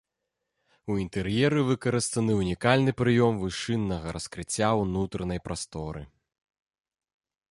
[0.91, 6.01] У інтэр'еры выкарыстаны ўнікальны прыём вышыннага раскрыцця ўнутранай прасторы.